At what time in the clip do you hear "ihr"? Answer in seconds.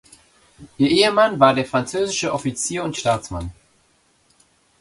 0.79-0.89